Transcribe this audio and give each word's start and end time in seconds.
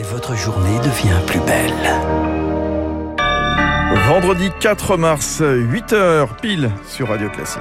Et 0.00 0.02
votre 0.02 0.34
journée 0.34 0.78
devient 0.78 1.20
plus 1.26 1.40
belle. 1.40 1.74
Vendredi 4.08 4.48
4 4.58 4.96
mars, 4.96 5.42
8h 5.42 6.26
pile 6.40 6.70
sur 6.88 7.08
Radio 7.08 7.28
Classique. 7.28 7.60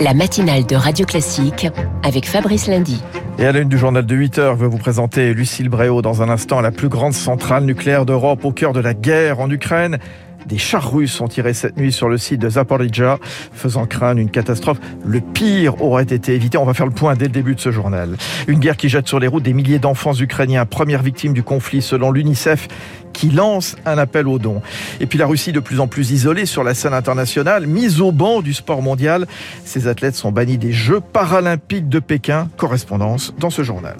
La 0.00 0.14
matinale 0.14 0.64
de 0.64 0.76
Radio 0.76 1.04
Classique 1.04 1.66
avec 2.02 2.26
Fabrice 2.26 2.68
Lundy. 2.68 3.02
Et 3.38 3.44
à 3.44 3.52
la 3.52 3.60
une 3.60 3.68
du 3.68 3.76
journal 3.76 4.06
de 4.06 4.14
8 4.14 4.38
heures, 4.38 4.56
je 4.56 4.62
vais 4.62 4.70
vous 4.70 4.78
présenter 4.78 5.34
Lucille 5.34 5.68
Bréau 5.68 6.00
dans 6.00 6.22
un 6.22 6.30
instant, 6.30 6.62
la 6.62 6.70
plus 6.70 6.88
grande 6.88 7.12
centrale 7.12 7.64
nucléaire 7.64 8.06
d'Europe 8.06 8.46
au 8.46 8.52
cœur 8.52 8.72
de 8.72 8.80
la 8.80 8.94
guerre 8.94 9.40
en 9.40 9.50
Ukraine. 9.50 9.98
Des 10.46 10.58
chars 10.58 10.90
russes 10.92 11.20
ont 11.20 11.28
tiré 11.28 11.52
cette 11.52 11.76
nuit 11.76 11.92
sur 11.92 12.08
le 12.08 12.18
site 12.18 12.40
de 12.40 12.48
Zaporizhia, 12.48 13.18
faisant 13.52 13.86
craindre 13.86 14.20
une 14.20 14.30
catastrophe. 14.30 14.78
Le 15.04 15.20
pire 15.20 15.82
aurait 15.82 16.04
été 16.04 16.34
évité. 16.34 16.58
On 16.58 16.64
va 16.64 16.74
faire 16.74 16.86
le 16.86 16.92
point 16.92 17.16
dès 17.16 17.26
le 17.26 17.32
début 17.32 17.54
de 17.54 17.60
ce 17.60 17.70
journal. 17.70 18.16
Une 18.46 18.58
guerre 18.58 18.76
qui 18.76 18.88
jette 18.88 19.08
sur 19.08 19.18
les 19.18 19.26
routes 19.26 19.42
des 19.42 19.52
milliers 19.52 19.78
d'enfants 19.78 20.14
ukrainiens, 20.14 20.64
première 20.66 21.02
victime 21.02 21.32
du 21.32 21.42
conflit 21.42 21.82
selon 21.82 22.10
l'UNICEF, 22.10 22.68
qui 23.12 23.30
lance 23.30 23.76
un 23.84 23.98
appel 23.98 24.28
aux 24.28 24.38
dons. 24.38 24.62
Et 25.00 25.06
puis 25.06 25.18
la 25.18 25.26
Russie 25.26 25.52
de 25.52 25.60
plus 25.60 25.80
en 25.80 25.88
plus 25.88 26.12
isolée 26.12 26.46
sur 26.46 26.64
la 26.64 26.74
scène 26.74 26.94
internationale, 26.94 27.66
mise 27.66 28.00
au 28.00 28.12
banc 28.12 28.40
du 28.40 28.54
sport 28.54 28.82
mondial. 28.82 29.26
Ces 29.64 29.88
athlètes 29.88 30.14
sont 30.14 30.32
bannis 30.32 30.58
des 30.58 30.72
Jeux 30.72 31.00
paralympiques 31.00 31.88
de 31.88 31.98
Pékin. 31.98 32.48
Correspondance 32.56 33.34
dans 33.38 33.50
ce 33.50 33.62
journal. 33.62 33.96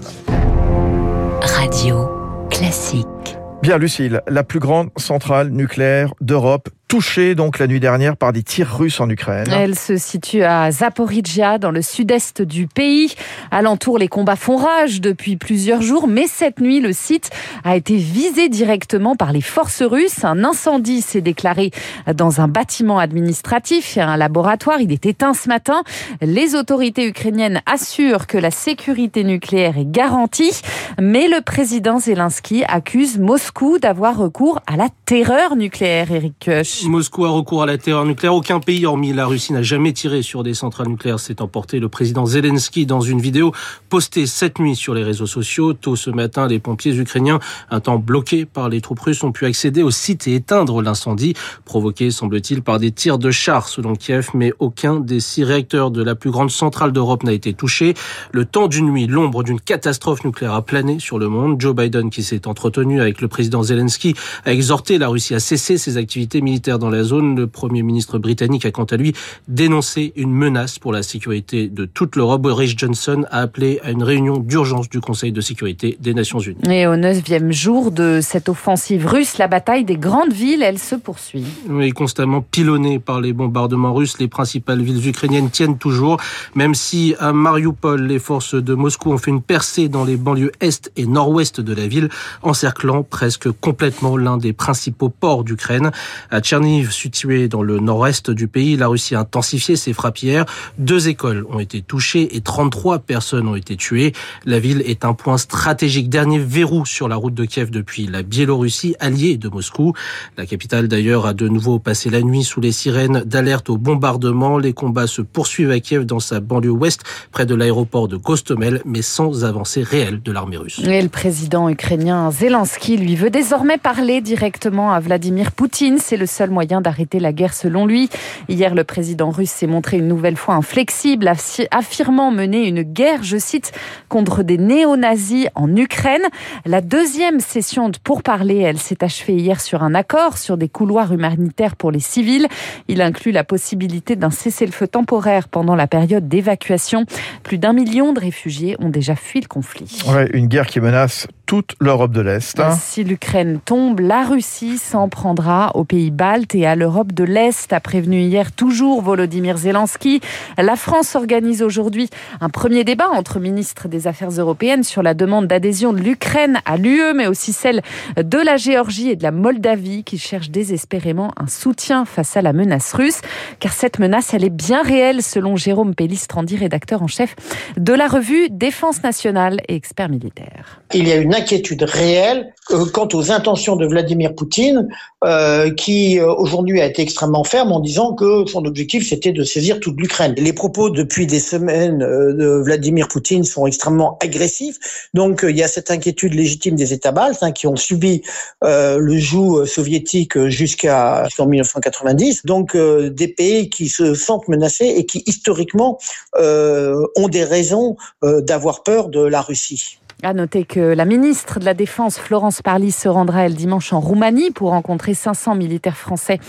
Radio 1.43 2.09
Classique. 2.51 3.18
Bien, 3.61 3.77
Lucille, 3.77 4.23
la 4.29 4.45
plus 4.45 4.61
grande 4.61 4.91
centrale 4.97 5.51
nucléaire 5.51 6.15
d'Europe 6.21 6.69
touchée 6.89 7.35
donc 7.35 7.59
la 7.59 7.67
nuit 7.67 7.81
dernière 7.81 8.17
par 8.17 8.33
des 8.33 8.43
tirs 8.43 8.79
russes 8.79 8.99
en 8.99 9.09
Ukraine. 9.11 9.47
Elle 9.53 9.79
se 9.79 9.99
situe 9.99 10.43
à 10.43 10.71
Zaporizhia, 10.71 11.59
dans 11.59 11.71
le 11.71 11.83
sud-est 11.83 12.41
du 12.41 12.67
pays. 12.67 13.15
Alentour, 13.51 13.99
les 13.99 14.09
combats 14.09 14.37
font 14.37 14.57
rage 14.57 15.03
depuis 15.03 15.37
plusieurs 15.37 15.83
jours, 15.83 16.09
mais 16.09 16.27
cette 16.27 16.61
nuit, 16.61 16.81
le 16.81 16.95
site 16.95 17.31
a 17.63 17.77
été 17.77 17.97
visé 17.97 18.49
directement 18.49 19.17
par 19.17 19.33
les 19.33 19.43
forces 19.43 19.83
russes. 19.83 20.25
Un 20.25 20.45
incendie 20.45 21.03
s'est 21.03 21.21
déclaré 21.21 21.71
dans 22.15 22.41
un 22.41 22.49
bâtiment 22.49 22.99
administratif, 22.99 23.99
un 23.99 24.17
laboratoire. 24.17 24.81
Il 24.81 24.91
est 24.91 25.05
éteint 25.05 25.35
ce 25.35 25.49
matin. 25.49 25.83
Les 26.23 26.55
autorités 26.55 27.07
ukrainiennes 27.07 27.61
assurent 27.67 28.27
que 28.27 28.39
la 28.39 28.51
sécurité 28.51 29.25
nucléaire 29.25 29.77
est 29.77 29.91
garantie, 29.91 30.63
mais 30.99 31.29
le 31.29 31.43
président 31.43 31.99
Zelensky 31.99 32.65
accuse 32.67 33.19
Moscou 33.19 33.79
d'avoir 33.79 34.17
recours 34.17 34.61
à 34.67 34.77
la 34.77 34.89
terreur 35.05 35.55
nucléaire, 35.55 36.11
Eric. 36.11 36.49
Moscou 36.87 37.25
a 37.25 37.31
recours 37.31 37.63
à 37.63 37.67
la 37.67 37.79
terreur 37.79 38.05
nucléaire. 38.05 38.35
Aucun 38.35 38.61
pays, 38.61 38.87
hormis 38.87 39.13
la 39.13 39.27
Russie, 39.27 39.53
n'a 39.53 39.63
jamais 39.63 39.93
tiré 39.93 40.23
sur 40.23 40.43
des 40.43 40.55
centrales 40.55 40.89
nucléaires. 40.89 41.19
S'est 41.19 41.43
emporté 41.43 41.81
le 41.81 41.89
président 41.89 42.27
Zelensky 42.27 42.87
dans 42.87 43.01
une 43.01 43.21
vidéo 43.21 43.53
postée 43.89 44.27
cette 44.27 44.59
nuit 44.59 44.77
sur 44.77 44.95
les 44.95 45.03
réseaux 45.03 45.27
sociaux. 45.27 45.73
Tôt 45.73 45.97
ce 45.97 46.11
matin, 46.11 46.47
les 46.47 46.59
pompiers 46.59 46.95
ukrainiens, 46.95 47.41
un 47.71 47.81
temps 47.81 47.99
bloqués 47.99 48.45
par 48.45 48.69
les 48.69 48.81
troupes 48.81 49.01
russes, 49.01 49.25
ont 49.25 49.33
pu 49.33 49.47
accéder 49.47 49.83
au 49.83 49.91
site 49.91 50.29
et 50.29 50.35
éteindre 50.35 50.81
l'incendie, 50.81 51.35
provoqué, 51.65 52.11
semble-t-il, 52.11 52.63
par 52.63 52.79
des 52.79 52.93
tirs 52.93 53.19
de 53.19 53.31
chars, 53.31 53.69
selon 53.69 53.95
Kiev. 53.95 54.29
Mais 54.35 54.53
aucun 54.59 55.01
des 55.01 55.21
six 55.21 55.45
réacteurs 55.45 55.91
de 55.91 56.03
la 56.03 56.15
plus 56.15 56.31
grande 56.31 56.51
centrale 56.51 56.93
d'Europe 56.93 57.25
n'a 57.25 57.33
été 57.33 57.55
touché. 57.55 57.95
Le 58.33 58.45
temps 58.45 58.69
d'une 58.69 58.91
nuit, 58.91 59.07
l'ombre 59.07 59.43
d'une 59.43 59.61
catastrophe 59.61 60.25
nucléaire 60.25 60.55
a 60.55 60.63
plané 60.63 61.01
sur 61.01 61.19
le 61.19 61.29
monde. 61.29 61.61
Joe 61.61 61.75
Biden, 61.75 62.11
qui 62.11 62.23
s'est 62.23 62.47
entretenu 62.47 63.01
avec 63.01 63.21
le 63.21 63.29
président 63.29 63.63
Zelensky, 63.63 64.15
a 64.45 64.53
exhorté 64.53 64.99
la 64.99 65.09
Russie 65.09 65.35
à 65.35 65.41
cesser 65.41 65.79
ses 65.79 65.97
activités 65.97 66.41
militaires 66.41 66.68
dans 66.77 66.91
la 66.91 67.05
zone. 67.05 67.37
Le 67.37 67.47
Premier 67.47 67.83
ministre 67.83 68.19
britannique 68.19 68.67
a 68.67 68.71
quant 68.71 68.85
à 68.85 68.97
lui 68.97 69.15
dénoncé 69.47 70.13
une 70.17 70.33
menace 70.33 70.79
pour 70.79 70.93
la 70.93 71.03
sécurité 71.03 71.69
de 71.69 71.87
toute 71.87 72.17
l'Europe. 72.17 72.43
Boris 72.43 72.75
Johnson 72.77 73.25
a 73.31 73.41
appelé 73.41 73.81
à 73.83 73.91
une 73.91 74.03
réunion 74.03 74.39
d'urgence 74.39 74.91
du 74.91 75.01
Conseil 75.01 75.33
de 75.33 75.41
sécurité 75.41 75.97
des 76.01 76.13
Nations 76.13 76.41
Unies. 76.41 76.61
Et 76.71 76.87
au 76.87 76.97
neuvième 76.97 77.53
jour 77.53 77.91
de 77.91 78.21
cette 78.21 78.51
offensive 78.51 79.07
russe, 79.07 79.39
la 79.39 79.49
bataille 79.49 79.85
des 79.85 79.97
grandes 79.97 80.33
villes, 80.33 80.63
elle 80.63 80.79
se 80.79 80.97
poursuit. 80.97 81.47
Oui, 81.69 81.91
constamment 81.93 82.43
pilonnée 82.43 82.99
par 82.99 83.21
les 83.21 83.33
bombardements 83.33 83.95
russes, 83.95 84.19
les 84.19 84.29
principales 84.29 84.83
villes 84.83 85.09
ukrainiennes 85.09 85.51
tiennent 85.51 85.79
toujours, 85.79 86.19
même 86.55 86.75
si 86.75 87.15
à 87.19 87.33
Mariupol, 87.33 88.03
les 88.03 88.19
forces 88.19 88.55
de 88.55 88.75
Moscou 88.75 89.13
ont 89.13 89.19
fait 89.19 89.31
une 89.31 89.43
percée 89.43 89.89
dans 89.89 90.05
les 90.05 90.17
banlieues 90.17 90.53
est 90.61 90.91
et 90.97 91.07
nord-ouest 91.07 91.61
de 91.61 91.75
la 91.75 91.87
ville, 91.87 92.09
encerclant 92.43 93.03
presque 93.03 93.51
complètement 93.51 94.17
l'un 94.17 94.37
des 94.37 94.53
principaux 94.53 95.09
ports 95.09 95.45
d'Ukraine. 95.45 95.91
À 96.31 96.41
Tcherniv, 96.59 96.91
situé 96.91 97.47
dans 97.47 97.63
le 97.63 97.79
nord-est 97.79 98.33
du 98.33 98.49
pays, 98.49 98.77
la 98.77 98.89
Russie 98.89 99.15
a 99.15 99.21
intensifié 99.21 99.77
ses 99.77 99.93
frappes 99.93 100.19
hier. 100.19 100.45
Deux 100.77 101.09
écoles 101.09 101.47
ont 101.51 101.61
été 101.61 101.83
touchées 101.83 102.35
et 102.35 102.41
33 102.41 102.99
personnes 102.99 103.47
ont 103.47 103.55
été 103.55 103.77
tuées. 103.77 104.13
La 104.45 104.59
ville 104.59 104.83
est 104.85 105.05
un 105.05 105.15
point 105.15 105.39
stratégique, 105.39 106.09
dernier 106.09 106.41
verrou 106.41 106.85
sur 106.85 107.07
la 107.07 107.15
route 107.15 107.35
de 107.35 107.45
Kiev 107.45 107.71
depuis 107.71 108.09
la 108.09 108.25
Biélorussie, 108.25 108.97
alliée 108.99 109.37
de 109.37 109.49
Moscou. 109.49 109.93
La 110.37 110.47
capitale 110.47 110.89
d'ailleurs 110.89 111.27
a 111.27 111.33
de 111.33 111.47
nouveau 111.47 111.79
passé 111.79 112.11
la 112.11 112.23
nuit 112.23 112.43
sous 112.43 112.61
les 112.61 112.73
sirènes 112.73 113.23
d'alerte 113.25 113.71
au 113.71 113.77
bombardement. 113.77 114.59
Les 114.59 114.73
combats 114.73 115.07
se 115.07 115.23
poursuivent 115.23 115.71
à 115.71 115.79
Kiev 115.79 116.07
dans 116.07 116.19
sa 116.19 116.41
banlieue 116.41 116.71
ouest, 116.71 117.03
près 117.31 117.47
de 117.47 117.55
l'aéroport 117.55 118.09
de 118.09 118.17
Gostomel, 118.17 118.83
mais 118.85 119.03
sans 119.03 119.45
avancée 119.45 119.85
réelle 119.85 120.21
de 120.23 120.33
l'armée 120.33 120.57
russe. 120.57 120.81
Et 120.85 121.03
le 121.03 121.09
président 121.09 121.69
ukrainien 121.69 122.33
Zelensky, 122.33 122.97
lui, 122.97 123.15
veut 123.15 123.31
désormais 123.31 123.79
parler 123.79 124.21
directement 124.21 124.91
à 124.91 124.99
Vladimir 124.99 125.53
Poutine. 125.53 125.99
C'est 125.99 126.17
le 126.17 126.27
seul 126.27 126.48
moyen 126.51 126.81
d'arrêter 126.81 127.21
la 127.21 127.33
guerre 127.33 127.55
selon 127.55 127.87
lui. 127.87 128.09
Hier, 128.49 128.75
le 128.75 128.85
président 128.85 129.31
russe 129.31 129.51
s'est 129.51 129.67
montré 129.67 129.99
une 129.99 130.09
nouvelle 130.09 130.37
fois 130.37 130.55
inflexible, 130.55 131.31
affirmant 131.71 132.31
mener 132.31 132.67
une 132.67 132.83
guerre, 132.83 133.23
je 133.23 133.37
cite, 133.37 133.73
contre 134.09 134.43
des 134.43 134.59
néo-nazis 134.59 135.49
en 135.55 135.75
Ukraine. 135.77 136.23
La 136.65 136.81
deuxième 136.81 137.41
session 137.41 137.89
de 137.89 137.99
pourparlers, 138.03 138.61
elle 138.61 138.79
s'est 138.79 139.03
achevée 139.05 139.35
hier 139.35 139.61
sur 139.61 139.83
un 139.83 139.95
accord 139.95 140.39
sur 140.39 140.57
des 140.57 140.69
couloirs 140.69 141.13
humanitaires 141.13 141.77
pour 141.77 141.91
les 141.91 142.01
civils. 142.01 142.49
Il 142.89 143.03
inclut 143.03 143.33
la 143.33 143.45
possibilité 143.45 144.17
d'un 144.17 144.31
cessez-le-feu 144.31 144.89
temporaire 144.89 145.49
pendant 145.49 145.75
la 145.75 145.87
période 145.87 146.29
d'évacuation. 146.29 147.05
Plus 147.43 147.59
d'un 147.59 147.73
million 147.73 148.13
de 148.13 148.21
réfugiés 148.21 148.77
ont 148.81 148.89
déjà 148.89 149.17
fui 149.17 149.41
le 149.41 149.47
conflit. 149.47 150.03
Une 150.33 150.47
guerre 150.47 150.67
qui 150.67 150.81
menace 150.81 151.27
toute 151.49 151.77
l'Europe 151.81 152.13
de 152.13 152.21
l'Est. 152.21 152.61
Hein. 152.61 152.77
Si 152.79 153.03
l'Ukraine 153.05 153.59
tombe, 153.65 154.01
la 154.01 154.23
Russie 154.23 154.77
s'en 154.77 155.09
prendra 155.09 155.71
aux 155.75 155.85
pays 155.85 156.11
baltes 156.11 156.55
et 156.55 156.67
à 156.67 156.77
l'Europe 156.77 157.13
de 157.13 157.25
l'Est, 157.25 157.73
a 157.73 157.81
prévenu 157.81 158.21
hier 158.21 158.53
toujours 158.53 159.01
Volodymyr 159.01 159.57
Zelensky. 159.57 160.21
La 160.59 160.77
France 160.77 161.17
organise 161.17 161.63
aujourd'hui 161.63 162.11
un 162.43 162.51
premier 162.51 162.85
débat 162.85 163.09
entre 163.09 163.41
ministres 163.41 163.89
des 163.89 164.07
Affaires 164.07 164.29
européennes 164.29 164.85
sur 164.85 165.03
la 165.03 165.15
demande 165.15 165.47
d'adhésion 165.47 165.95
de 165.95 166.01
l'Ukraine 166.01 166.59
à 166.67 166.77
l'UE, 166.77 167.15
mais 167.15 167.27
aussi 167.27 167.55
celle 167.55 167.81
de 168.19 168.39
la 168.39 168.59
Géorgie 168.59 169.09
et 169.09 169.17
de 169.17 169.23
la 169.23 169.33
Moldavie 169.33 170.05
qui 170.05 170.19
cherchent 170.19 170.51
désespérément 170.51 171.33
un 171.39 171.47
soutien 171.47 172.05
face 172.05 172.37
à 172.37 172.43
la 172.43 172.53
menace 172.53 172.93
russe. 172.93 173.23
Car 173.59 173.73
cette 173.73 173.99
menace, 173.99 174.35
elle 174.35 174.45
est 174.45 174.51
bien 174.51 174.83
réelle 174.83 175.23
selon 175.23 175.57
Jérôme 175.57 175.95
Pellistrandi, 175.95 176.59
rédacteur 176.59 177.03
en 177.03 177.07
chef 177.07 177.37
de 177.79 177.95
la 177.95 178.07
revue 178.07 178.51
Défense 178.51 179.03
nationale 179.03 179.63
et 179.67 179.77
expert 179.77 180.11
militaire. 180.11 180.83
Il 180.93 181.09
y 181.09 181.13
a 181.13 181.17
une 181.17 181.38
inquiétude 181.39 181.83
réelle 181.85 182.53
euh, 182.71 182.85
quant 182.93 183.09
aux 183.15 183.31
intentions 183.31 183.77
de 183.77 183.87
Vladimir 183.87 184.35
Poutine, 184.35 184.89
euh, 185.25 185.73
qui 185.73 186.19
euh, 186.19 186.33
aujourd'hui 186.35 186.81
a 186.81 186.87
été 186.87 187.01
extrêmement 187.01 187.45
ferme 187.45 187.73
en 187.73 187.81
disant 187.81 188.15
que 188.15 188.45
son 188.47 188.65
objectif 188.67 189.09
c'était 189.09 189.33
de 189.33 189.43
saisir 189.43 189.81
toute 189.81 189.99
l'Ukraine. 189.99 190.35
Les 190.37 190.53
propos 190.53 190.91
depuis 190.91 191.27
des 191.27 191.41
semaines 191.41 191.99
de 191.99 192.63
Vladimir 192.63 193.09
Poutine 193.09 193.45
sont 193.45 193.67
extrêmement 193.67 194.19
agressifs, 194.23 195.09
donc 195.15 195.45
il 195.49 195.57
y 195.57 195.63
a 195.63 195.69
cette 195.69 195.91
inquiétude 195.91 196.35
légitime 196.35 196.77
des 196.77 196.93
États 196.93 197.13
baltes 197.13 197.43
hein, 197.43 197.53
qui 197.53 197.67
ont 197.67 197.77
subi 197.77 198.23
le 198.63 199.19
joug 199.19 199.65
soviétique 199.65 200.39
jusqu'à 200.47 201.25
jusqu'en 201.25 201.47
1990, 201.47 202.45
donc 202.45 202.77
des 202.77 203.29
pays 203.29 203.71
qui 203.71 203.89
se 203.89 204.15
sentent 204.15 204.49
menacés 204.49 204.95
et 204.97 205.07
qui 205.07 205.23
historiquement 205.27 205.99
ont 206.37 207.29
des 207.29 207.45
raisons 207.45 207.97
d'avoir 208.23 208.83
peur 208.83 209.09
de 209.09 209.21
la 209.21 209.41
Russie. 209.41 209.99
À 210.25 210.35
noter 210.35 210.65
que 210.65 210.81
la 210.81 211.05
ministre 211.05 211.61
de 211.61 211.65
la 211.65 211.75
Défense, 211.75 212.19
Florence 212.19 212.61
Parly, 212.61 212.91
se 212.91 213.09
rendra 213.09 213.45
elle 213.45 213.55
dimanche 213.55 213.93
en 213.93 214.01
Roumanie 214.01 214.51
pour 214.51 214.71
rencontrer 214.71 215.15
500 215.15 215.55
militaires 215.55 215.97
français 215.97 216.41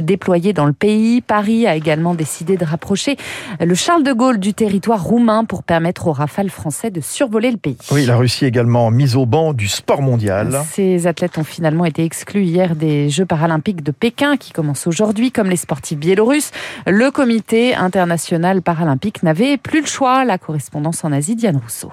déployés 0.00 0.54
dans 0.54 0.64
le 0.64 0.72
pays. 0.72 1.20
Paris 1.20 1.66
a 1.66 1.76
également 1.76 2.14
décidé 2.14 2.56
de 2.56 2.64
rapprocher 2.64 3.18
le 3.60 3.74
Charles 3.74 4.02
de 4.02 4.14
Gaulle 4.14 4.38
du 4.38 4.54
territoire 4.54 5.04
roumain 5.04 5.44
pour 5.44 5.62
permettre 5.62 6.06
aux 6.06 6.12
rafales 6.12 6.48
français 6.48 6.90
de 6.90 7.02
survoler 7.02 7.50
le 7.50 7.58
pays. 7.58 7.76
Oui, 7.90 8.06
la 8.06 8.16
Russie 8.16 8.46
également 8.46 8.90
mise 8.90 9.14
au 9.14 9.26
banc 9.26 9.52
du 9.52 9.68
sport 9.68 10.00
mondial. 10.00 10.62
Ces 10.72 11.06
athlètes 11.06 11.36
ont 11.36 11.44
finalement 11.44 11.84
été 11.84 12.04
exclus 12.04 12.44
hier 12.44 12.76
des 12.76 13.10
Jeux 13.10 13.26
paralympiques 13.26 13.82
de 13.82 13.92
Pékin 13.92 14.38
qui 14.38 14.52
commencent 14.52 14.86
aujourd'hui, 14.86 15.32
comme 15.32 15.50
les 15.50 15.56
sportifs 15.56 15.98
biélorusses. 15.98 16.50
Le 16.86 17.10
comité 17.10 17.74
international 17.74 18.62
paralympique 18.62 19.22
n'avait 19.22 19.58
plus 19.58 19.82
le 19.82 19.86
choix. 19.86 20.24
La 20.24 20.38
correspondance 20.38 21.04
en 21.04 21.12
Asie, 21.12 21.36
Diane 21.36 21.58
Rousseau. 21.58 21.92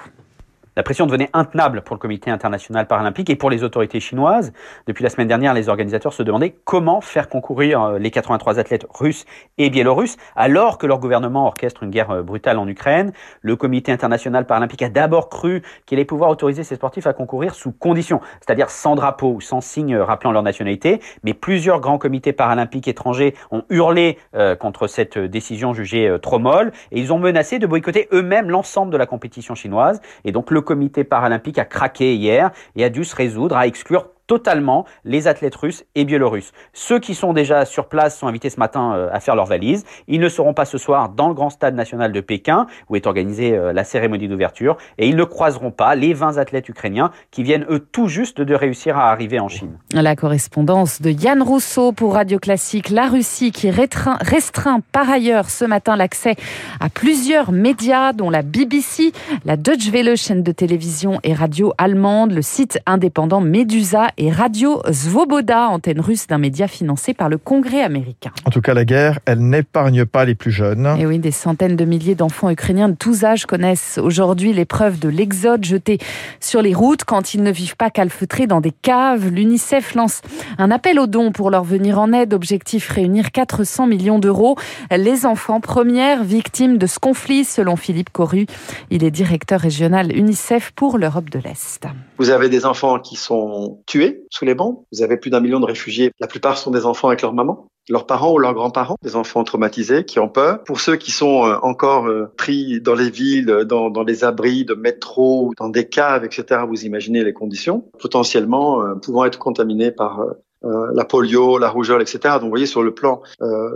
La 0.77 0.83
pression 0.83 1.06
devenait 1.06 1.30
intenable 1.31 1.83
pour 1.83 1.95
le 1.95 2.01
comité 2.01 2.30
international 2.30 2.86
paralympique 2.86 3.30
et 3.30 3.38
pour 3.38 3.50
les 3.50 3.63
autorités 3.63 4.01
chinoises. 4.01 4.51
Depuis 4.88 5.06
la 5.06 5.10
semaine 5.10 5.30
dernière, 5.30 5.54
les 5.54 5.69
organisateurs 5.69 6.12
se 6.12 6.22
demandaient 6.22 6.54
comment 6.66 7.00
faire 7.00 7.30
concourir 7.30 7.81
euh, 7.81 7.98
les 7.98 8.12
83 8.12 8.60
athlètes 8.60 8.86
russes 8.94 9.25
et 9.57 9.69
biélorusses 9.69 10.18
alors 10.36 10.77
que 10.77 10.86
leur 10.86 11.00
gouvernement 11.00 11.48
orchestre 11.48 11.83
une 11.83 11.92
guerre 11.92 12.12
euh, 12.12 12.24
brutale 12.24 12.57
en 12.57 12.68
Ukraine. 12.68 13.13
Le 13.39 13.56
comité 13.56 13.94
international 13.94 14.45
paralympique 14.45 14.81
a 14.81 14.89
d'abord 14.89 15.30
cru 15.30 15.63
qu'il 15.86 15.98
allait 15.98 16.04
pouvoir 16.04 16.30
autoriser 16.30 16.66
ces 16.66 16.75
sportifs 16.75 17.07
à 17.07 17.13
concourir 17.13 17.56
sous 17.56 17.71
conditions, 17.71 18.19
c'est-à-dire 18.45 18.69
sans 18.69 18.95
drapeau 18.95 19.31
ou 19.31 19.39
sans 19.39 19.62
signe 19.62 19.95
rappelant 19.95 20.33
leur 20.33 20.44
nationalité. 20.44 21.00
Mais 21.24 21.33
plusieurs 21.33 21.80
grands 21.80 22.00
comités 22.00 22.33
paralympiques 22.33 22.89
étrangers 22.89 23.33
ont 23.50 23.63
hurlé 23.69 24.18
euh, 24.36 24.57
contre 24.57 24.88
cette 24.88 25.18
décision 25.18 25.74
jugée 25.74 26.18
trop 26.21 26.39
molle 26.39 26.74
et 26.92 27.00
ils 27.00 27.13
ont 27.13 27.19
menacé 27.19 27.60
de 27.60 27.66
boycotter 27.66 28.10
eux-mêmes 28.12 28.50
l'ensemble 28.50 28.92
de 28.92 28.98
la 28.98 29.06
compétition 29.06 29.56
chinoise. 29.56 30.01
Et 30.25 30.33
donc 30.33 30.51
le 30.51 30.65
comité 30.66 31.06
paralympique 31.06 31.58
a 31.58 31.66
craqué 31.66 32.16
hier 32.16 32.52
et 32.76 32.84
a 32.84 32.90
dû 32.90 33.06
se 33.06 33.16
résoudre 33.16 33.56
à 33.56 33.68
exclure 33.68 34.10
totalement 34.27 34.86
les 35.04 35.27
athlètes 35.27 35.56
russes 35.56 35.86
et 35.95 36.06
biélorusses. 36.06 36.51
Ceux 36.74 37.00
qui 37.00 37.16
sont 37.16 37.33
déjà 37.33 37.66
sur 37.66 37.88
place 37.88 38.18
sont 38.18 38.27
invités 38.27 38.50
ce 38.50 38.60
matin 38.60 38.94
euh, 38.94 39.10
à 39.12 39.19
faire 39.19 39.36
leurs 39.36 39.45
valises. 39.45 39.86
Ils 40.07 40.19
ne 40.19 40.30
seront 40.30 40.54
pas 40.54 40.66
ce 40.66 40.77
soir 40.77 41.10
dans 41.10 41.27
le 41.27 41.33
grand 41.33 41.50
stade 41.50 41.75
national 41.75 42.12
de 42.12 42.22
Pékin 42.22 42.68
où 42.89 42.95
est 42.95 43.07
organisée 43.07 43.56
euh, 43.56 43.74
la 43.74 43.83
cérémonie 43.83 44.27
d'ouverture 44.27 44.77
et 44.98 45.07
ils 45.07 45.16
ne 45.16 45.24
croiseront 45.24 45.72
pas 45.72 45.95
les 45.95 46.13
20 46.13 46.38
athlètes 46.38 46.69
ukrainiens 46.69 47.12
qui 47.31 47.44
viennent 47.44 47.66
eux 47.69 47.80
tout 47.80 48.07
juste 48.07 48.42
de 48.42 48.56
réussir 48.56 48.98
à 48.98 49.12
arriver 49.12 49.39
en 49.39 49.48
Chine. 49.48 49.77
La 49.94 50.16
correspondance 50.16 51.01
de 51.01 51.12
Yann 51.12 51.42
Rousseau 51.42 51.92
pour 51.92 52.13
Radio 52.13 52.39
Classique. 52.39 52.89
La 52.89 53.07
Russie 53.07 53.51
qui 53.51 53.69
restreint, 53.69 54.18
restreint 54.21 54.80
par 54.92 55.10
ailleurs 55.10 55.50
ce 55.50 55.66
matin 55.66 55.95
l'accès 55.95 56.36
à 56.80 56.89
plusieurs 56.89 57.51
médias 57.51 58.13
dont 58.13 58.30
la 58.30 58.42
BBC, 58.42 59.12
la 59.45 59.57
Deutsche 59.57 59.89
Welle 59.92 60.16
chaîne 60.18 60.44
de 60.44 60.51
télévision 60.51 61.19
et 61.24 61.33
radio 61.33 61.74
allemande, 61.78 62.31
le 62.31 62.42
site 62.42 62.80
indépendant 62.86 63.42
Medusa 63.42 64.07
et 64.18 64.32
Radio 64.32 64.82
Svoboda, 64.92 65.68
antenne 65.68 66.00
russe 66.00 66.28
d'un 66.28 66.38
média 66.38 66.68
financé 66.68 67.14
par 67.14 67.30
le 67.30 67.38
Congrès 67.38 67.82
américain. 67.82 68.32
En 68.46 68.50
tout 68.50 68.62
cas, 68.62 68.74
la 68.74 68.86
guerre, 68.86 69.20
elle 69.26 69.40
n'épargne 69.40 70.06
pas 70.06 70.26
les 70.26 70.36
plus 70.36 70.52
jeunes. 70.52 70.96
Et 70.98 71.06
oui, 71.06 71.20
des 71.20 71.32
centaines 71.32 71.76
de 71.76 71.86
milliers 71.86 72.16
d'enfants 72.16 72.50
ukrainiens 72.50 72.90
de 72.90 72.96
tous 72.96 73.24
âges 73.24 73.46
connaissent 73.46 73.98
aujourd'hui 74.02 74.54
l'épreuve 74.54 75.00
de 75.00 75.10
l'exode 75.10 75.66
jeté 75.66 75.98
sur 76.40 76.62
les 76.62 76.74
routes 76.74 77.04
quand 77.04 77.34
ils 77.34 77.44
ne 77.44 77.52
vivent 77.52 77.76
pas 77.76 77.90
calfeutrés 77.90 78.48
dans 78.48 78.62
des 78.62 78.72
caves. 78.72 79.28
L'UNICEF 79.28 79.96
lance 79.96 80.22
un 80.58 80.72
appel 80.72 81.00
aux 81.00 81.08
dons 81.08 81.32
pour 81.32 81.50
leur 81.50 81.64
venir 81.64 82.00
en 82.00 82.14
aide. 82.14 82.34
Objectif 82.34 82.90
réunir 82.90 83.32
400 83.32 83.88
millions 83.88 84.20
d'euros. 84.20 84.56
Les 84.92 85.26
enfants, 85.26 85.60
premières 85.60 86.24
victimes 86.24 86.78
de 86.78 86.88
ce 86.88 87.00
conflit, 87.00 87.44
selon 87.44 87.76
Philippe 87.76 88.12
Corru. 88.12 88.46
Il 88.90 89.04
est 89.04 89.12
directeur 89.12 89.60
régional 89.60 90.16
UNICEF 90.16 90.72
pour 90.72 90.98
l'Europe 90.98 91.30
de 91.30 91.40
l'Est. 91.40 91.86
Vous 92.18 92.30
avez 92.30 92.50
des 92.50 92.66
enfants 92.66 93.00
qui 93.00 93.16
sont 93.16 93.80
tués 93.86 94.05
sous 94.30 94.46
les 94.46 94.56
bombes. 94.56 94.80
Vous 94.92 95.04
avez 95.04 95.18
plus 95.18 95.30
d'un 95.30 95.40
million 95.40 95.60
de 95.60 95.66
réfugiés. 95.66 96.12
La 96.19 96.28
plupart 96.28 96.57
sont 96.57 96.72
des 96.72 96.86
enfants 96.86 97.10
avec 97.10 97.22
leur 97.22 97.34
maman 97.34 97.68
leurs 97.90 98.06
parents 98.06 98.34
ou 98.34 98.40
leurs 98.40 98.54
grands-parents, 98.54 98.96
des 99.04 99.16
enfants 99.16 99.44
traumatisés 99.44 100.06
qui 100.06 100.19
ont 100.19 100.30
peur. 100.30 100.63
Pour 100.63 100.80
ceux 100.80 100.96
qui 100.96 101.12
sont 101.12 101.46
euh, 101.46 101.57
encore 101.62 102.07
euh, 102.07 102.31
pris 102.38 102.81
dans 102.81 102.96
les 102.96 103.10
villes, 103.10 103.46
dans, 103.46 103.90
dans 103.90 104.04
les 104.04 104.24
abris 104.24 104.66
de 104.66 104.74
métro, 104.74 105.52
dans 105.57 105.69
des 105.69 105.88
caves, 105.88 106.25
etc., 106.25 106.62
vous 106.68 106.86
imaginez 106.86 107.24
les 107.24 107.34
conditions, 107.34 107.86
potentiellement 108.00 108.81
euh, 108.81 108.96
pouvant 108.96 109.25
être 109.25 109.40
contaminés 109.40 109.92
par 109.92 110.25
la 110.63 111.06
polio, 111.06 111.60
la 111.60 111.69
rougeole, 111.69 112.02
etc. 112.02 112.19
Donc, 112.24 112.44
vous 112.44 112.50
voyez, 112.50 112.66
sur 112.66 112.81
le 112.81 112.92
plan 112.92 113.22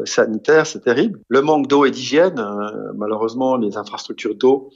sanitaire, 0.06 0.66
c'est 0.66 0.80
terrible. 0.80 1.20
Le 1.28 1.42
manque 1.42 1.68
d'eau 1.68 1.86
et 1.86 1.92
d'hygiène, 1.92 2.44
malheureusement, 2.96 3.58
les 3.58 3.78
infrastructures 3.78 4.34
d'eau 4.34 4.72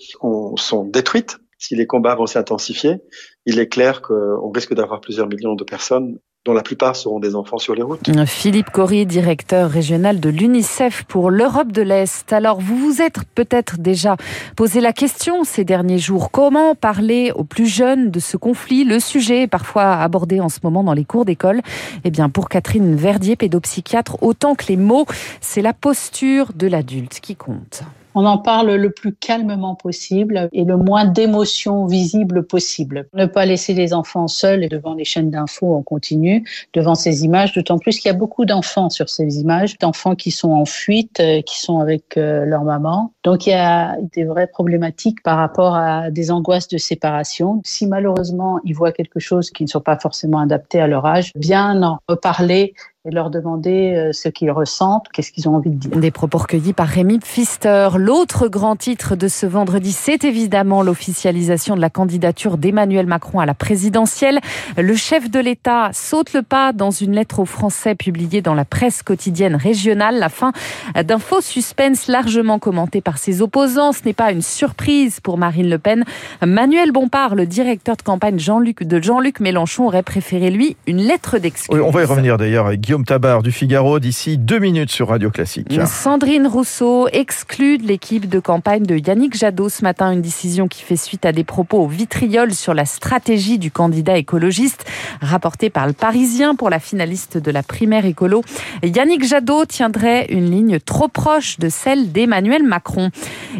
sont 0.55 0.83
détruites 0.83 1.39
si 1.63 1.77
les 1.77 1.88
combats 1.88 2.15
vont 2.15 2.25
s'intensifier, 2.25 2.98
il 3.45 3.57
est 3.57 3.69
clair 3.69 4.01
qu'on 4.01 4.51
risque 4.51 4.74
d'avoir 4.74 5.00
plusieurs 5.00 5.27
millions 5.27 5.56
de 5.56 5.63
personnes 5.63 6.19
dont 6.45 6.51
la 6.51 6.62
plupart 6.62 6.98
seront 6.98 7.21
des 7.21 7.36
enfants 7.36 7.57
sur 7.57 7.74
les 7.74 7.81
routes. 7.81 8.01
Philippe 8.25 8.69
Corry, 8.69 9.06
directeur 9.06 9.69
régional 9.69 10.19
de 10.19 10.27
l'UNICEF 10.27 11.06
pour 11.06 11.31
l'Europe 11.31 11.71
de 11.71 11.81
l'Est. 11.81 12.33
Alors, 12.33 12.60
vous 12.60 12.75
vous 12.75 13.01
êtes 13.01 13.19
peut-être 13.33 13.77
déjà 13.77 14.18
posé 14.57 14.81
la 14.81 14.92
question 14.92 15.45
ces 15.45 15.63
derniers 15.63 16.00
jours. 16.00 16.31
Comment 16.31 16.75
parler 16.75 17.31
aux 17.33 17.45
plus 17.45 17.68
jeunes 17.68 18.12
de 18.12 18.19
ce 18.19 18.36
conflit? 18.36 18.83
Le 18.83 19.00
sujet 19.00 19.44
est 19.44 19.48
parfois 19.48 19.94
abordé 19.94 20.42
en 20.42 20.50
ce 20.50 20.60
moment 20.63 20.83
dans 20.83 20.92
les 20.92 21.06
cours 21.06 21.24
d'école. 21.24 21.62
Eh 22.04 22.12
bien, 22.12 22.27
pour 22.27 22.50
Catherine 22.50 22.98
Verdier, 22.98 23.38
pédopsychiatre, 23.38 24.21
autant 24.21 24.56
que 24.56 24.65
les 24.68 24.75
mots, 24.75 25.06
c'est 25.39 25.62
la 25.62 25.71
posture 25.71 26.51
de 26.54 26.68
l'adulte 26.68 27.21
qui 27.21 27.38
compte 27.38 27.83
on 28.15 28.25
en 28.25 28.38
parle 28.38 28.74
le 28.75 28.89
plus 28.89 29.13
calmement 29.13 29.75
possible 29.75 30.50
et 30.51 30.63
le 30.63 30.77
moins 30.77 31.06
d'émotions 31.06 31.86
visibles 31.86 32.45
possible. 32.45 33.07
Ne 33.13 33.25
pas 33.25 33.45
laisser 33.45 33.74
les 33.74 33.94
enfants 33.94 34.27
seuls 34.27 34.63
et 34.63 34.69
devant 34.69 34.94
les 34.94 35.06
chaînes 35.06 35.30
d'infos 35.30 35.74
en 35.74 35.81
continu, 35.81 36.48
devant 36.74 36.95
ces 36.95 37.25
images, 37.25 37.54
d'autant 37.54 37.77
plus 37.77 38.00
qu'il 38.00 38.10
y 38.10 38.13
a 38.13 38.18
beaucoup 38.18 38.45
d'enfants 38.45 38.89
sur 38.89 39.10
ces 39.10 39.39
images, 39.39 39.77
d'enfants 39.77 40.15
qui 40.15 40.31
sont 40.31 40.51
en 40.51 40.65
fuite, 40.65 41.19
euh, 41.19 41.42
qui 41.42 41.60
sont 41.60 41.80
avec 41.80 42.18
euh, 42.18 42.45
leur 42.45 42.63
maman. 42.63 43.12
Donc 43.24 43.48
il 43.48 43.51
y 43.51 43.54
a 43.54 43.98
des 44.13 44.24
vraies 44.24 44.48
problématiques 44.48 45.21
par 45.24 45.38
rapport 45.38 45.75
à 45.75 46.12
des 46.12 46.31
angoisses 46.31 46.68
de 46.68 46.77
séparation. 46.77 47.62
Si 47.65 47.88
malheureusement 47.88 48.60
ils 48.63 48.74
voient 48.74 48.92
quelque 48.92 49.19
chose 49.19 49.50
qui 49.50 49.63
ne 49.63 49.69
soit 49.69 49.83
pas 49.83 49.98
forcément 49.98 50.39
adapté 50.39 50.80
à 50.80 50.88
leur 50.88 51.06
âge, 51.06 51.31
bien 51.36 51.81
en 51.83 52.00
reparler 52.07 52.74
et 53.05 53.11
leur 53.11 53.29
demander 53.29 53.95
euh, 53.97 54.13
ce 54.13 54.29
qu'ils 54.29 54.50
ressentent, 54.50 55.07
qu'est-ce 55.11 55.33
qu'ils 55.33 55.50
ont 55.50 55.55
envie 55.55 55.71
de 55.71 55.75
dire. 55.75 55.97
Des 55.97 56.09
propos 56.09 56.38
recueillis 56.38 56.71
par 56.71 56.88
Rémi 56.88 57.19
Pfister. 57.19 57.89
L'autre 57.97 58.47
grand 58.47 58.77
titre 58.77 59.17
de 59.17 59.27
ce 59.27 59.45
vendredi, 59.45 59.91
c'est 59.91 60.23
évidemment 60.23 60.81
l'officialisation 60.83 61.75
de 61.75 61.81
la 61.81 61.89
candidature 61.89 62.57
d'Emmanuel 62.57 63.05
Macron 63.05 63.41
à 63.41 63.45
la 63.45 63.55
présidentielle. 63.55 64.39
Le 64.77 64.95
chef 64.95 65.29
de 65.29 65.41
l'État 65.41 65.89
saute 65.91 66.31
le 66.31 66.44
pas 66.44 66.71
dans 66.71 66.91
une 66.91 67.11
lettre 67.11 67.39
aux 67.39 67.45
Français 67.45 67.94
publiée 67.94 68.41
dans 68.41 68.53
la 68.53 68.63
presse 68.63 69.03
quotidienne 69.03 69.57
régionale. 69.57 70.17
La 70.17 70.29
fin 70.29 70.53
d'un 70.95 71.19
faux 71.19 71.41
suspense 71.41 72.07
largement 72.07 72.57
commenté 72.57 73.01
par 73.01 73.17
ses 73.17 73.41
opposants. 73.41 73.91
Ce 73.91 74.05
n'est 74.05 74.13
pas 74.13 74.31
une 74.31 74.41
surprise 74.41 75.19
pour 75.19 75.38
Marine 75.38 75.69
Le 75.69 75.77
Pen. 75.77 76.05
Manuel 76.41 76.94
Bompard, 76.94 77.35
le 77.35 77.47
directeur 77.47 77.97
de 77.97 78.01
campagne 78.01 78.39
Jean-Luc 78.39 78.83
de 78.83 79.03
Jean-Luc 79.03 79.41
Mélenchon, 79.41 79.88
aurait 79.88 80.03
préféré 80.03 80.51
lui 80.51 80.77
une 80.88 81.00
lettre 81.00 81.38
d'excuse. 81.38 81.81
on 81.81 81.91
va 81.91 82.03
y 82.03 82.05
revenir 82.05 82.38
d'ailleurs 82.38 82.67
avec 82.67 82.92
Guillaume 82.93 83.05
Tabar 83.05 83.41
du 83.41 83.51
Figaro 83.51 83.99
d'ici 83.99 84.37
deux 84.37 84.59
minutes 84.59 84.91
sur 84.91 85.07
Radio 85.07 85.31
Classique. 85.31 85.79
Sandrine 85.87 86.45
Rousseau 86.45 87.07
exclut 87.07 87.79
de 87.79 87.87
l'équipe 87.87 88.29
de 88.29 88.39
campagne 88.39 88.83
de 88.83 88.95
Yannick 88.95 89.35
Jadot 89.35 89.67
ce 89.67 89.81
matin, 89.81 90.11
une 90.11 90.21
décision 90.21 90.67
qui 90.67 90.83
fait 90.83 90.95
suite 90.95 91.25
à 91.25 91.31
des 91.31 91.43
propos 91.43 91.79
au 91.79 91.87
vitriol 91.87 92.53
sur 92.53 92.75
la 92.75 92.85
stratégie 92.85 93.57
du 93.57 93.71
candidat 93.71 94.15
écologiste, 94.15 94.85
rapporté 95.21 95.71
par 95.71 95.87
le 95.87 95.93
Parisien 95.93 96.53
pour 96.53 96.69
la 96.69 96.79
finaliste 96.79 97.39
de 97.39 97.49
la 97.49 97.63
primaire 97.63 98.05
écolo. 98.05 98.43
Yannick 98.83 99.25
Jadot 99.25 99.65
tiendrait 99.65 100.27
une 100.29 100.51
ligne 100.51 100.79
trop 100.79 101.07
proche 101.07 101.57
de 101.57 101.69
celle 101.69 102.11
d'Emmanuel 102.11 102.61
Macron. 102.61 103.09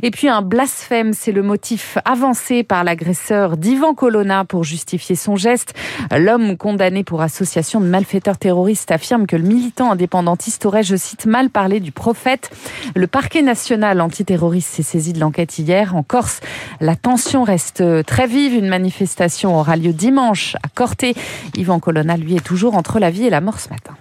Et 0.04 0.12
puis 0.12 0.28
un 0.28 0.44
blasphème, 0.44 1.14
c'est 1.14 1.32
le 1.32 1.42
motif 1.42 1.98
avancé 2.06 2.62
par 2.62 2.84
l'agresseur 2.84 3.58
d'Ivan 3.58 3.96
Colonna 3.96 4.46
pour 4.46 4.64
justifier 4.64 5.16
son 5.16 5.36
geste. 5.38 5.74
L'homme 6.16 6.56
condamné 6.56 7.04
pour 7.04 7.24
association 7.24 7.82
de 7.82 7.88
malfaiteurs 7.88 8.38
terroristes 8.38 8.92
affirme 8.92 9.23
que 9.28 9.36
le 9.36 9.44
militant 9.44 9.92
indépendantiste 9.92 10.66
aurait, 10.66 10.84
je 10.84 10.96
cite, 10.96 11.26
mal 11.26 11.50
parlé 11.50 11.80
du 11.80 11.92
prophète. 11.92 12.50
Le 12.96 13.08
parquet 13.08 13.42
national 13.42 14.02
antiterroriste 14.02 14.70
s'est 14.70 14.84
saisi 14.84 15.14
de 15.14 15.20
l'enquête 15.20 15.58
hier. 15.60 15.96
En 15.96 16.04
Corse, 16.04 16.42
la 16.82 16.96
tension 16.96 17.44
reste 17.44 17.84
très 18.06 18.28
vive. 18.28 18.54
Une 18.54 18.68
manifestation 18.68 19.58
aura 19.58 19.76
lieu 19.76 19.94
dimanche 19.94 20.56
à 20.64 20.68
Corté. 20.74 21.16
Yvan 21.56 21.80
Colonna, 21.80 22.18
lui, 22.18 22.36
est 22.36 22.44
toujours 22.44 22.76
entre 22.76 23.00
la 23.00 23.10
vie 23.10 23.26
et 23.26 23.30
la 23.30 23.42
mort 23.42 23.60
ce 23.60 23.70
matin. 23.70 23.96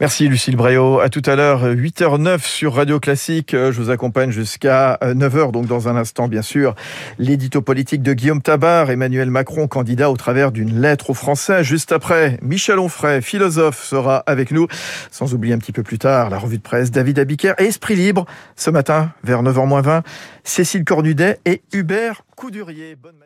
Merci 0.00 0.28
Lucille 0.28 0.56
Bréau. 0.56 1.00
À 1.00 1.08
tout 1.08 1.22
à 1.26 1.36
l'heure, 1.36 1.64
8h09 1.64 2.40
sur 2.44 2.74
Radio 2.74 2.98
Classique. 2.98 3.52
Je 3.52 3.80
vous 3.80 3.90
accompagne 3.90 4.30
jusqu'à 4.30 4.98
9h, 5.02 5.52
donc 5.52 5.66
dans 5.66 5.88
un 5.88 5.96
instant, 5.96 6.26
bien 6.26 6.42
sûr, 6.42 6.74
l'édito 7.18 7.62
politique 7.62 8.02
de 8.02 8.12
Guillaume 8.12 8.42
Tabar, 8.42 8.90
Emmanuel 8.90 9.30
Macron, 9.30 9.68
candidat 9.68 10.10
au 10.10 10.16
travers 10.16 10.50
d'une 10.50 10.80
lettre 10.80 11.10
aux 11.10 11.14
Français. 11.14 11.62
Juste 11.62 11.92
après, 11.92 12.38
Michel 12.42 12.78
Onfray, 12.78 13.22
philosophe, 13.22 13.84
sera 13.84 14.18
avec 14.26 14.50
nous. 14.50 14.53
Sans 15.10 15.34
oublier 15.34 15.54
un 15.54 15.58
petit 15.58 15.72
peu 15.72 15.82
plus 15.82 15.98
tard, 15.98 16.30
la 16.30 16.38
revue 16.38 16.58
de 16.58 16.62
presse, 16.62 16.90
David 16.90 17.18
Abiker 17.18 17.54
et 17.58 17.64
Esprit 17.64 17.96
Libre. 17.96 18.26
Ce 18.56 18.70
matin, 18.70 19.12
vers 19.22 19.42
9h20, 19.42 20.02
Cécile 20.44 20.84
Cornudet 20.84 21.40
et 21.44 21.62
Hubert 21.72 22.22
Coudurier. 22.36 22.96
Bonne 22.96 23.24